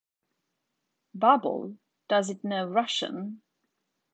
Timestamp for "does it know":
2.07-2.65